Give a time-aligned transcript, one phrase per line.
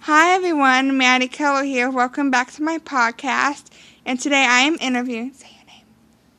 [0.00, 1.90] Hi everyone, Maddie Keller here.
[1.90, 3.66] Welcome back to my podcast.
[4.06, 5.32] And today I am interviewing.
[5.34, 5.84] Say your name.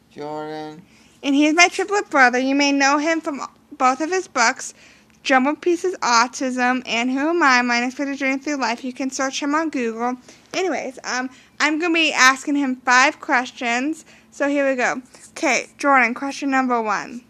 [0.09, 0.82] Jordan.
[1.22, 2.40] And he is my triplet brother.
[2.40, 3.42] You may know him from
[3.77, 4.74] both of his books,
[5.22, 7.62] Jumbled Pieces Autism and Who Am I?
[7.62, 8.83] My Unexpected Journey Through Life.
[8.83, 10.16] You can search him on Google.
[10.54, 11.29] Anyways, um,
[11.59, 14.04] I'm gonna be asking him five questions.
[14.31, 15.02] So here we go.
[15.31, 16.13] Okay, Jordan.
[16.16, 17.21] Question number one.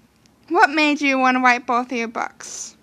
[0.48, 2.76] What made you want to write both of your books?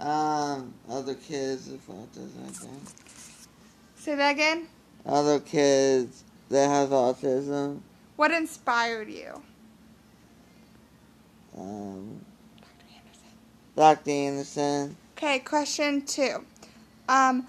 [0.00, 2.68] Um, other kids with autism,
[3.96, 4.66] Say that again.
[5.06, 7.80] Other kids that have autism.
[8.16, 9.42] What inspired you?
[11.56, 12.20] Um,
[12.60, 12.86] Dr.
[12.96, 13.28] Anderson.
[13.76, 14.10] Dr.
[14.10, 14.96] Anderson.
[15.16, 16.44] Okay, question two.
[17.08, 17.46] Um,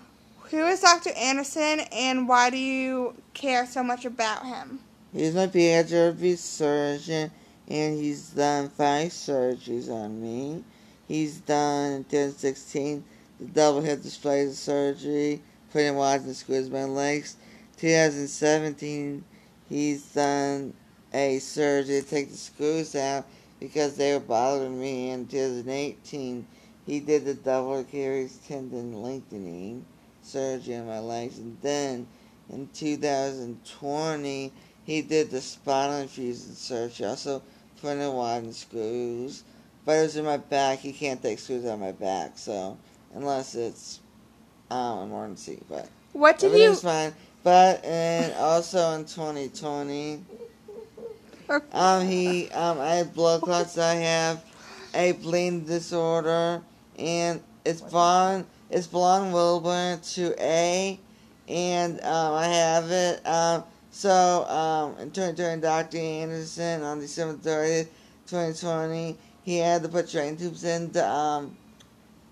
[0.51, 1.11] who is Dr.
[1.17, 4.79] Anderson and why do you care so much about him?
[5.11, 7.31] He's my pediatric surgeon,
[7.67, 10.63] and he's done five surgeries on me.
[11.07, 13.03] He's done in 2016
[13.39, 15.41] the double hip dysplasia surgery,
[15.71, 17.35] putting screws in my legs.
[17.77, 19.23] 2017,
[19.67, 20.73] he's done
[21.13, 23.25] a surgery to take the screws out
[23.59, 25.11] because they were bothering me.
[25.11, 26.47] In 2018,
[26.85, 29.85] he did the double Achilles tendon lengthening
[30.21, 31.37] surgery on my legs.
[31.37, 32.07] And then
[32.49, 34.51] in 2020,
[34.85, 37.41] he did the spinal infusion surgery, also
[37.81, 39.43] putting rod and screws.
[39.85, 40.79] But it was in my back.
[40.79, 42.77] He can't take screws out of my back, so
[43.13, 43.99] unless it's
[44.71, 45.61] um, emergency.
[45.69, 46.57] But What did you?
[46.57, 47.13] everything's fine.
[47.43, 50.23] But and also in 2020,
[51.71, 53.77] um, he um, I have blood clots.
[53.77, 54.43] I have
[54.95, 56.61] a bleeding disorder,
[56.97, 58.45] and it's blonde.
[58.71, 60.99] It's von Willebrand to A,
[61.47, 63.27] and um, I have it.
[63.27, 65.99] Um, so um, in turn, during Dr.
[65.99, 67.87] Anderson on December 30th,
[68.25, 69.15] 2020,
[69.45, 71.55] he had to put drain tubes in to um,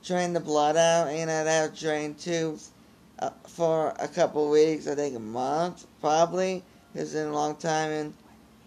[0.03, 2.71] drain the blood out, and I'd have drain tubes
[3.19, 4.87] uh, for a couple weeks.
[4.87, 6.63] I think a month, probably.
[6.95, 8.13] It's been a long time, and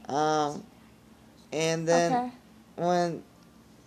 [0.09, 0.63] um,
[1.53, 2.33] and then okay.
[2.77, 3.23] when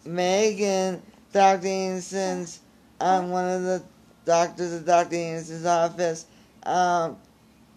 [0.05, 1.01] Megan,
[1.31, 1.67] Dr.
[1.67, 2.59] Anderson's,
[2.99, 3.81] um, one of the
[4.25, 5.15] doctors at Dr.
[5.15, 6.25] Anderson's office,
[6.63, 7.17] um,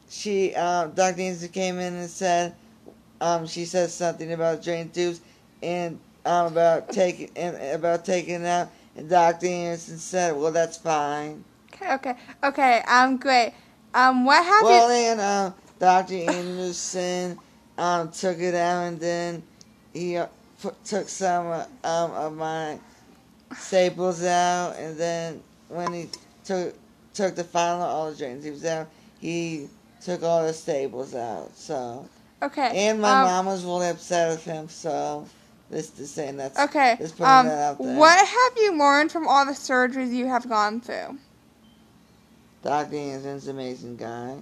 [0.09, 1.21] she, um, Dr.
[1.21, 2.55] Anderson came in and said,
[3.21, 5.21] um, she said something about drain tubes
[5.63, 9.47] and um, about taking and about taking out, and Dr.
[9.47, 11.45] Anderson said, "Well, that's fine."
[11.75, 11.93] Okay.
[11.95, 12.15] Okay.
[12.45, 12.83] Okay.
[12.89, 13.17] Um.
[13.17, 13.55] Great.
[13.95, 14.25] Um.
[14.25, 14.69] What happened?
[14.69, 16.15] Well, then um, Dr.
[16.15, 17.39] Anderson
[17.79, 19.43] um, took it out, and then
[19.93, 20.27] he uh,
[20.61, 22.79] put, took some uh, um, of my
[23.57, 26.09] staples out, and then when he
[26.45, 26.75] took
[27.15, 28.89] took the final all the drains he was out,
[29.21, 29.69] he
[30.03, 31.51] took all the staples out.
[31.57, 32.09] So,
[32.43, 32.89] Okay.
[32.89, 34.69] and my um, mom was really upset with him.
[34.69, 35.27] So,
[35.73, 36.97] this is saying that's Okay.
[36.99, 37.47] Just putting Um.
[37.47, 37.99] that out there.
[37.99, 41.19] What have you learned from all the surgeries you have gone through?
[42.63, 42.97] Dr.
[42.97, 44.37] Anderson's an amazing guy.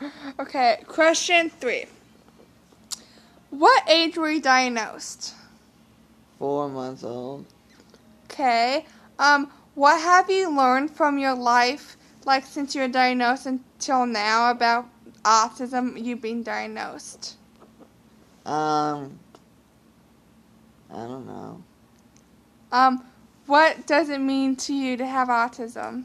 [0.38, 0.82] Okay.
[0.86, 1.86] Question three.
[3.50, 5.34] What age were you diagnosed?
[6.38, 7.46] Four months old.
[8.24, 8.86] Okay.
[9.18, 14.50] Um, what have you learned from your life, like since you were diagnosed until now,
[14.50, 14.86] about
[15.24, 16.02] autism?
[16.02, 17.36] You being diagnosed.
[18.46, 19.18] Um,
[20.92, 21.62] I don't know.
[22.72, 23.04] Um,
[23.46, 26.04] what does it mean to you to have autism?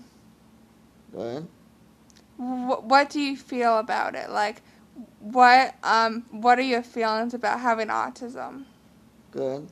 [1.11, 1.47] Good.
[2.37, 4.29] Wh- what do you feel about it?
[4.29, 4.61] Like,
[5.19, 8.65] what um, what are your feelings about having autism?
[9.31, 9.67] Good.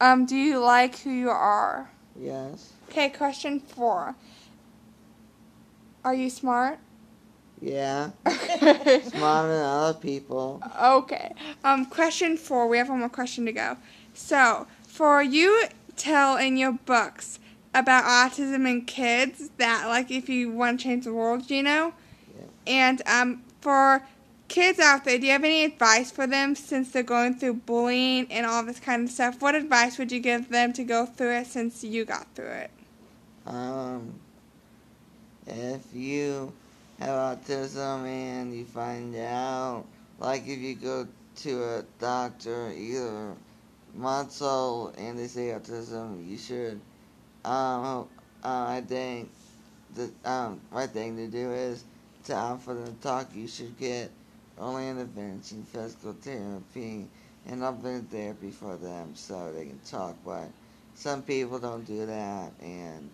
[0.00, 1.90] Um, do you like who you are?
[2.18, 2.72] Yes.
[2.88, 4.14] Okay, question four.
[6.04, 6.78] Are you smart?
[7.60, 8.10] Yeah.
[8.26, 10.62] Smarter than other people.
[10.80, 11.32] Okay.
[11.64, 12.68] Um, question four.
[12.68, 13.76] We have one more question to go.
[14.16, 17.38] So, for you tell in your books
[17.74, 21.92] about autism in kids that, like, if you want to change the world, you know,
[22.34, 22.44] Yeah.
[22.66, 24.02] and um, for
[24.48, 28.26] kids out there, do you have any advice for them since they're going through bullying
[28.30, 29.42] and all this kind of stuff?
[29.42, 32.70] What advice would you give them to go through it since you got through it?
[33.46, 34.14] Um,
[35.46, 36.52] if you
[36.98, 39.84] have autism and you find out,
[40.18, 41.06] like if you go
[41.36, 43.34] to a doctor, either
[44.42, 46.80] old, and they say autism, you should,
[47.44, 48.08] um,
[48.44, 49.30] uh, I think
[49.94, 51.84] the um, right thing to do is
[52.24, 53.28] to for them to talk.
[53.34, 54.10] You should get
[54.60, 57.06] early intervention, physical therapy,
[57.46, 60.16] and open therapy for them so they can talk.
[60.24, 60.50] But
[60.94, 63.10] some people don't do that, and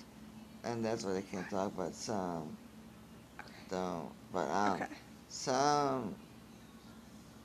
[0.65, 1.73] and that's why they can't talk.
[1.77, 2.57] But some
[3.71, 4.11] don't.
[4.33, 4.87] But um, Okay.
[5.29, 6.15] some,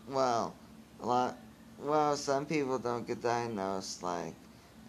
[0.08, 0.56] well,
[1.02, 1.38] a lot.
[1.80, 4.34] Well, some people don't get diagnosed like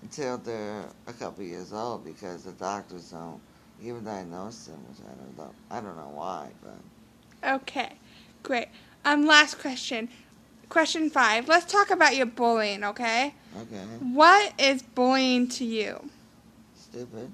[0.02, 3.40] until they're a couple years old because the doctors don't
[3.82, 5.55] even diagnose them, which I don't know.
[5.70, 7.93] I don't know why, but Okay,
[8.43, 8.69] great.
[9.05, 10.08] Um, last question.
[10.69, 11.49] Question five.
[11.49, 13.35] Let's talk about your bullying, okay?
[13.56, 16.11] okay, What is bullying to you?
[16.76, 17.31] stupid.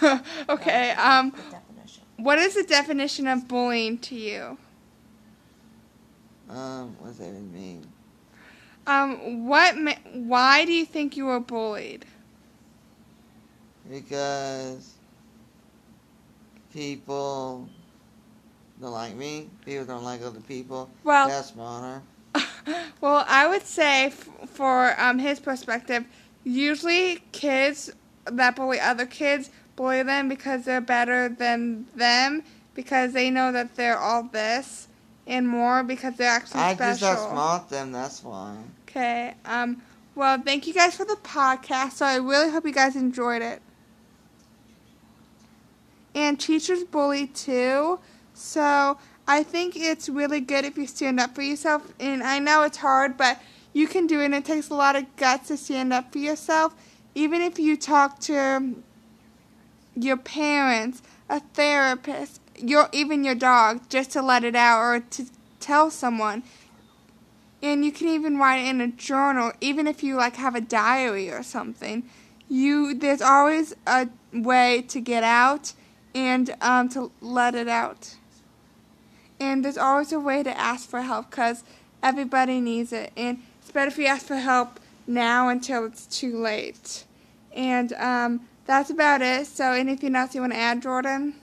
[0.48, 1.32] okay, um,
[2.16, 4.58] what is the definition of bullying to you?
[6.48, 7.86] Um, what does that even mean?
[8.86, 12.06] Um, what, ma- why do you think you were bullied?
[13.88, 14.94] Because
[16.72, 17.68] people
[18.80, 19.48] don't like me.
[19.64, 20.88] People don't like other people.
[21.04, 22.02] Well, That's smarter.
[23.00, 26.04] well, I would say f- for um, his perspective,
[26.44, 27.90] usually kids
[28.24, 32.42] that bully other kids bully them because they're better than them
[32.74, 34.88] because they know that they're all this
[35.28, 37.08] and more because they're actually I special.
[37.08, 37.92] just outsmart them.
[37.92, 38.56] That's why.
[38.88, 39.34] Okay.
[39.44, 39.82] Um.
[40.16, 41.92] Well, thank you guys for the podcast.
[41.92, 43.62] So I really hope you guys enjoyed it.
[46.14, 48.00] And teachers bully too.
[48.34, 48.98] So
[49.28, 51.92] I think it's really good if you stand up for yourself.
[52.00, 53.40] And I know it's hard, but
[53.72, 54.24] you can do it.
[54.24, 56.74] And it takes a lot of guts to stand up for yourself.
[57.14, 58.82] Even if you talk to
[59.94, 65.26] your parents, a therapist, your even your dog, just to let it out or to
[65.60, 66.42] tell someone.
[67.62, 70.60] And you can even write it in a journal, even if you like have a
[70.60, 72.08] diary or something.
[72.48, 75.72] You there's always a way to get out
[76.14, 78.14] and um, to let it out.
[79.40, 81.62] And there's always a way to ask for help because
[82.02, 83.12] everybody needs it.
[83.16, 87.04] And it's better if you ask for help now until it's too late.
[87.54, 89.46] And um, that's about it.
[89.46, 91.34] So anything else you want to add, Jordan?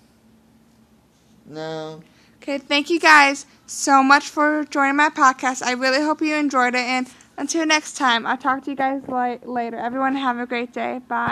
[1.46, 2.02] No.
[2.42, 5.64] Okay, thank you guys so much for joining my podcast.
[5.64, 6.80] I really hope you enjoyed it.
[6.80, 7.08] And
[7.38, 9.78] until next time, I'll talk to you guys later.
[9.78, 11.00] Everyone, have a great day.
[11.08, 11.24] Bye.